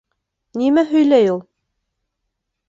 —Нимә 0.61 0.83
һөйләй 0.93 1.29
ул? 1.35 1.39